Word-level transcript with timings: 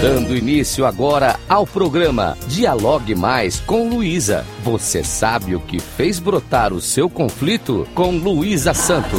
Dando 0.00 0.36
início 0.36 0.84
agora 0.84 1.40
ao 1.48 1.66
programa 1.66 2.36
Dialogue 2.48 3.14
Mais 3.14 3.60
com 3.60 3.88
Luísa. 3.88 4.44
Você 4.62 5.02
sabe 5.02 5.56
o 5.56 5.60
que 5.60 5.80
fez 5.80 6.18
brotar 6.18 6.74
o 6.74 6.82
seu 6.82 7.08
conflito 7.08 7.88
com 7.94 8.10
Luísa 8.10 8.74
Santo. 8.74 9.16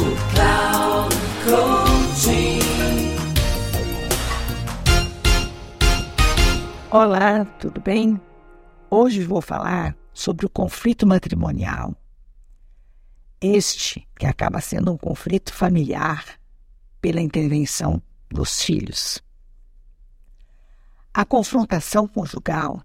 Olá, 6.88 7.44
tudo 7.58 7.80
bem? 7.80 8.18
Hoje 8.88 9.24
vou 9.24 9.42
falar 9.42 9.96
sobre 10.14 10.46
o 10.46 10.48
conflito 10.48 11.04
matrimonial. 11.04 11.92
Este 13.40 14.06
que 14.16 14.26
acaba 14.26 14.60
sendo 14.60 14.92
um 14.92 14.96
conflito 14.96 15.52
familiar 15.52 16.24
pela 17.00 17.20
intervenção 17.20 18.00
dos 18.30 18.62
filhos. 18.62 19.20
A 21.18 21.24
confrontação 21.24 22.06
conjugal 22.06 22.80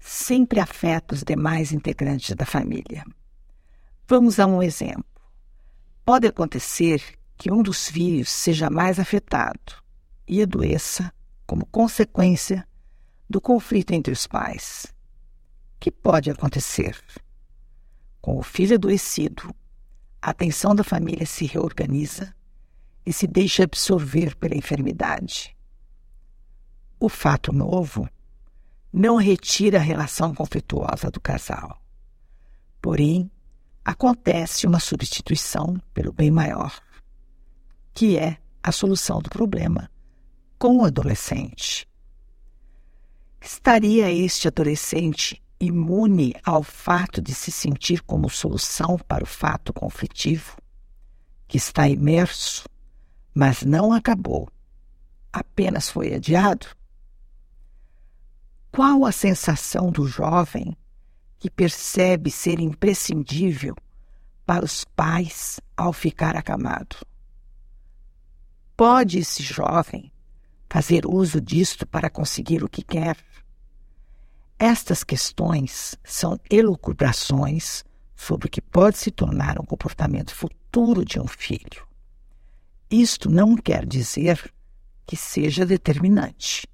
sempre 0.00 0.58
afeta 0.58 1.14
os 1.14 1.22
demais 1.22 1.70
integrantes 1.70 2.34
da 2.34 2.44
família. 2.44 3.04
Vamos 4.04 4.40
a 4.40 4.48
um 4.48 4.60
exemplo. 4.60 5.04
Pode 6.04 6.26
acontecer 6.26 7.00
que 7.36 7.52
um 7.52 7.62
dos 7.62 7.88
filhos 7.88 8.30
seja 8.30 8.68
mais 8.68 8.98
afetado 8.98 9.80
e 10.26 10.42
adoeça 10.42 11.14
como 11.46 11.64
consequência 11.66 12.66
do 13.30 13.40
conflito 13.40 13.92
entre 13.92 14.12
os 14.12 14.26
pais. 14.26 14.92
Que 15.78 15.92
pode 15.92 16.32
acontecer? 16.32 17.00
Com 18.20 18.38
o 18.38 18.42
filho 18.42 18.74
adoecido, 18.74 19.54
a 20.20 20.30
atenção 20.30 20.74
da 20.74 20.82
família 20.82 21.26
se 21.26 21.46
reorganiza 21.46 22.34
e 23.06 23.12
se 23.12 23.28
deixa 23.28 23.62
absorver 23.62 24.34
pela 24.34 24.56
enfermidade. 24.56 25.56
O 27.00 27.08
fato 27.08 27.52
novo 27.52 28.08
não 28.92 29.16
retira 29.16 29.78
a 29.78 29.82
relação 29.82 30.34
conflituosa 30.34 31.10
do 31.10 31.20
casal. 31.20 31.80
Porém, 32.82 33.30
acontece 33.84 34.66
uma 34.66 34.80
substituição 34.80 35.80
pelo 35.94 36.12
bem 36.12 36.30
maior, 36.30 36.76
que 37.94 38.18
é 38.18 38.38
a 38.62 38.72
solução 38.72 39.20
do 39.20 39.30
problema 39.30 39.88
com 40.58 40.78
o 40.78 40.84
adolescente. 40.84 41.88
Estaria 43.40 44.10
este 44.10 44.48
adolescente 44.48 45.40
imune 45.60 46.34
ao 46.44 46.64
fato 46.64 47.22
de 47.22 47.32
se 47.32 47.52
sentir 47.52 48.02
como 48.02 48.28
solução 48.28 48.98
para 49.06 49.22
o 49.22 49.26
fato 49.26 49.72
conflitivo, 49.72 50.56
que 51.46 51.56
está 51.56 51.88
imerso, 51.88 52.68
mas 53.32 53.62
não 53.62 53.92
acabou, 53.92 54.48
apenas 55.32 55.88
foi 55.88 56.12
adiado? 56.14 56.77
Qual 58.78 59.04
a 59.04 59.10
sensação 59.10 59.90
do 59.90 60.06
jovem 60.06 60.76
que 61.36 61.50
percebe 61.50 62.30
ser 62.30 62.60
imprescindível 62.60 63.74
para 64.46 64.64
os 64.64 64.84
pais 64.84 65.58
ao 65.76 65.92
ficar 65.92 66.36
acamado? 66.36 67.04
Pode 68.76 69.18
esse 69.18 69.42
jovem 69.42 70.12
fazer 70.70 71.06
uso 71.06 71.40
disto 71.40 71.84
para 71.88 72.08
conseguir 72.08 72.62
o 72.62 72.68
que 72.68 72.82
quer? 72.82 73.16
Estas 74.56 75.02
questões 75.02 75.96
são 76.04 76.38
elucubrações 76.48 77.84
sobre 78.14 78.46
o 78.46 78.48
que 78.48 78.60
pode 78.60 78.96
se 78.96 79.10
tornar 79.10 79.60
um 79.60 79.64
comportamento 79.64 80.32
futuro 80.32 81.04
de 81.04 81.18
um 81.18 81.26
filho. 81.26 81.84
Isto 82.88 83.28
não 83.28 83.56
quer 83.56 83.84
dizer 83.84 84.54
que 85.04 85.16
seja 85.16 85.66
determinante. 85.66 86.64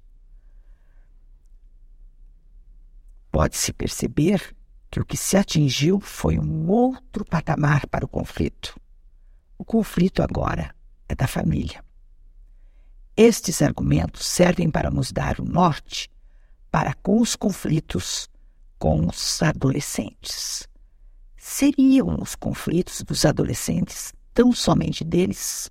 Pode-se 3.35 3.73
perceber 3.73 4.55
que 4.89 4.97
o 4.97 5.05
que 5.05 5.17
se 5.17 5.35
atingiu 5.35 5.99
foi 5.99 6.39
um 6.39 6.69
outro 6.69 7.25
patamar 7.25 7.85
para 7.85 8.05
o 8.05 8.07
conflito. 8.07 8.79
O 9.57 9.65
conflito 9.65 10.23
agora 10.23 10.73
é 11.09 11.13
da 11.13 11.27
família. 11.27 11.83
Estes 13.13 13.61
argumentos 13.61 14.25
servem 14.25 14.71
para 14.71 14.89
nos 14.89 15.11
dar 15.11 15.41
o 15.41 15.43
norte 15.43 16.09
para 16.71 16.93
com 16.93 17.19
os 17.19 17.35
conflitos 17.35 18.29
com 18.79 19.05
os 19.05 19.43
adolescentes. 19.43 20.65
Seriam 21.35 22.17
os 22.21 22.35
conflitos 22.35 23.01
dos 23.01 23.25
adolescentes 23.25 24.13
tão 24.33 24.53
somente 24.53 25.03
deles? 25.03 25.69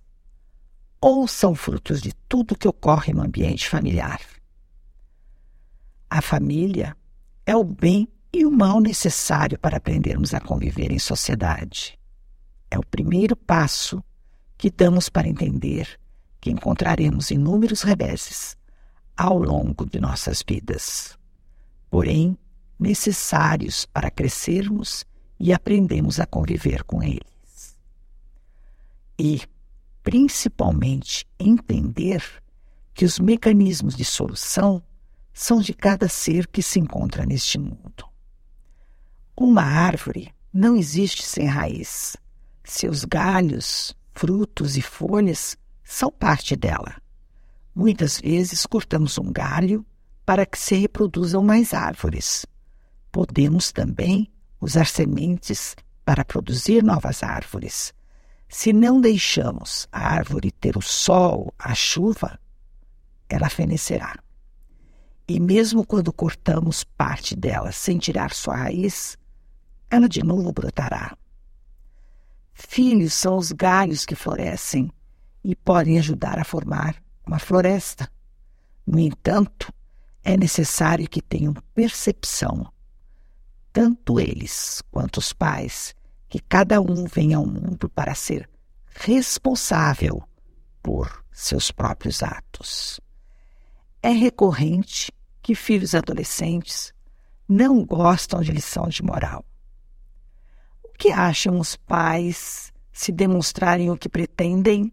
Ou 1.00 1.26
são 1.26 1.54
frutos 1.54 2.02
de 2.02 2.12
tudo 2.28 2.58
que 2.58 2.69
ocorre 2.69 3.14
no 3.14 3.22
ambiente 3.22 3.70
familiar? 3.70 4.20
A 6.10 6.20
família 6.20 6.94
é 7.47 7.56
o 7.56 7.65
bem 7.65 8.09
e 8.32 8.44
o 8.44 8.50
mal 8.50 8.81
necessário 8.81 9.59
para 9.59 9.77
aprendermos 9.77 10.34
a 10.34 10.41
conviver 10.41 10.91
em 10.91 10.99
sociedade. 10.99 11.99
É 12.71 12.78
o 12.78 12.84
primeiro 12.84 13.37
passo 13.37 14.03
que 14.56 14.71
damos 14.71 15.09
para 15.09 15.28
entender 15.28 15.99
que 16.41 16.50
encontraremos 16.50 17.31
inúmeros 17.31 17.82
reveses 17.82 18.56
ao 19.16 19.38
longo 19.38 19.87
de 19.87 20.00
nossas 20.00 20.43
vidas, 20.47 21.16
porém 21.91 22.37
necessários 22.78 23.87
para 23.87 24.11
crescermos 24.11 25.05
e 25.38 25.53
aprendermos 25.53 26.19
a 26.19 26.26
conviver 26.26 26.82
com 26.82 27.03
eles. 27.03 27.78
E, 29.19 29.43
principalmente, 30.03 31.26
entender 31.38 32.22
que 32.93 33.05
os 33.05 33.19
mecanismos 33.19 33.97
de 33.97 34.05
solução 34.05 34.82
são 35.34 35.60
de 35.60 35.74
cada 35.74 36.08
ser 36.08 36.46
que 36.46 36.62
se 36.62 36.78
encontra 36.78 37.26
neste 37.26 37.58
mundo. 37.58 38.08
Uma 39.36 39.64
árvore 39.64 40.32
não 40.52 40.76
existe 40.76 41.24
sem 41.24 41.46
raiz. 41.46 42.16
Seus 42.62 43.04
galhos, 43.04 43.94
frutos 44.14 44.76
e 44.76 44.80
folhas 44.80 45.58
são 45.82 46.10
parte 46.10 46.54
dela. 46.54 46.94
Muitas 47.74 48.20
vezes 48.20 48.64
cortamos 48.64 49.18
um 49.18 49.32
galho 49.32 49.84
para 50.24 50.46
que 50.46 50.56
se 50.56 50.76
reproduzam 50.76 51.42
mais 51.42 51.74
árvores. 51.74 52.46
Podemos 53.10 53.72
também 53.72 54.32
usar 54.60 54.86
sementes 54.86 55.74
para 56.04 56.24
produzir 56.24 56.82
novas 56.82 57.24
árvores. 57.24 57.92
Se 58.48 58.72
não 58.72 59.00
deixamos 59.00 59.88
a 59.90 60.14
árvore 60.14 60.52
ter 60.52 60.76
o 60.76 60.82
sol, 60.82 61.52
a 61.58 61.74
chuva, 61.74 62.38
ela 63.28 63.50
fenecerá 63.50 64.23
e 65.26 65.40
mesmo 65.40 65.86
quando 65.86 66.12
cortamos 66.12 66.84
parte 66.84 67.34
dela 67.34 67.72
sem 67.72 67.98
tirar 67.98 68.32
sua 68.32 68.56
raiz, 68.56 69.16
ela 69.90 70.08
de 70.08 70.22
novo 70.22 70.52
brotará. 70.52 71.16
Filhos 72.52 73.14
são 73.14 73.36
os 73.36 73.50
galhos 73.50 74.04
que 74.04 74.14
florescem 74.14 74.90
e 75.42 75.56
podem 75.56 75.98
ajudar 75.98 76.38
a 76.38 76.44
formar 76.44 77.02
uma 77.26 77.38
floresta. 77.38 78.10
No 78.86 78.98
entanto, 78.98 79.72
é 80.22 80.36
necessário 80.36 81.08
que 81.08 81.20
tenham 81.20 81.54
percepção, 81.74 82.70
tanto 83.72 84.20
eles 84.20 84.82
quanto 84.90 85.18
os 85.18 85.32
pais, 85.32 85.94
que 86.28 86.38
cada 86.38 86.80
um 86.80 87.04
venha 87.04 87.36
ao 87.36 87.46
mundo 87.46 87.88
para 87.88 88.14
ser 88.14 88.48
responsável 88.94 90.22
por 90.82 91.24
seus 91.32 91.70
próprios 91.70 92.22
atos. 92.22 93.00
É 94.04 94.10
recorrente 94.10 95.10
que 95.41 95.54
filhos 95.54 95.94
adolescentes 95.94 96.92
não 97.48 97.82
gostam 97.82 98.42
de 98.42 98.53
lição 98.53 98.87
de 98.87 99.03
moral. 99.03 99.42
O 100.82 100.91
que 100.91 101.10
acham 101.10 101.59
os 101.59 101.75
pais 101.75 102.70
se 102.93 103.10
demonstrarem 103.10 103.90
o 103.90 103.96
que 103.96 104.06
pretendem? 104.06 104.93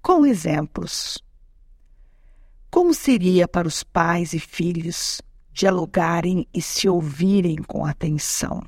Com 0.00 0.24
exemplos. 0.24 1.22
Como 2.70 2.94
seria 2.94 3.46
para 3.46 3.68
os 3.68 3.82
pais 3.82 4.32
e 4.32 4.40
filhos 4.40 5.20
dialogarem 5.52 6.48
e 6.54 6.62
se 6.62 6.88
ouvirem 6.88 7.56
com 7.56 7.84
atenção? 7.84 8.66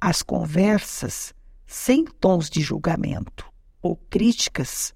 As 0.00 0.22
conversas, 0.22 1.34
sem 1.66 2.04
tons 2.04 2.48
de 2.48 2.60
julgamento 2.60 3.52
ou 3.82 3.96
críticas, 3.96 4.94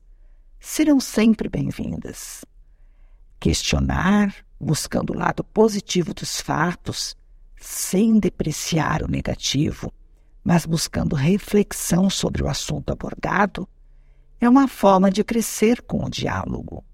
serão 0.61 1.01
sempre 1.01 1.49
bem-vindas 1.49 2.45
questionar, 3.43 4.33
buscando 4.61 5.13
o 5.13 5.19
lado 5.19 5.43
positivo 5.43 6.15
dos 6.15 6.41
fatos, 6.41 7.17
sem 7.61 8.21
depreciar 8.21 9.03
o 9.03 9.09
negativo, 9.09 9.93
mas 10.45 10.65
buscando 10.65 11.17
reflexão 11.17 12.09
sobre 12.09 12.41
o 12.45 12.49
assunto 12.49 12.93
abordado, 12.93 13.69
é 14.41 14.49
uma 14.49 14.69
forma 14.69 15.11
de 15.11 15.25
crescer 15.25 15.83
com 15.83 16.05
o 16.05 16.09
diálogo. 16.09 16.85